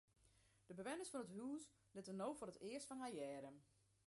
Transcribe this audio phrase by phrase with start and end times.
[0.67, 1.63] De bewenners fan it hús
[1.95, 3.51] litte no foar it earst fan har hearre.